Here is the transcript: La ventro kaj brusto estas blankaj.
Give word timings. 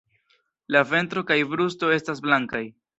La 0.77 0.81
ventro 0.95 1.25
kaj 1.29 1.39
brusto 1.55 1.95
estas 2.01 2.29
blankaj. 2.29 2.69